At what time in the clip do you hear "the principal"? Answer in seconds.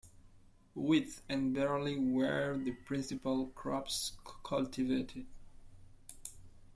2.57-3.45